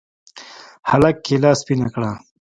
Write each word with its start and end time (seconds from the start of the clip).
هلك 0.89 1.15
کېله 1.25 1.51
سپينه 1.61 1.87
کړه. 1.93 2.11